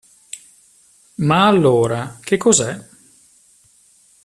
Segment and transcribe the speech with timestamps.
[1.17, 2.87] Ma allora, che cos'è?